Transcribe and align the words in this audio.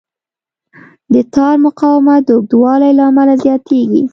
د 1.13 1.15
تار 1.33 1.55
مقاومت 1.65 2.21
د 2.25 2.29
اوږدوالي 2.35 2.91
له 2.97 3.03
امله 3.09 3.33
زیاتېږي. 3.43 4.01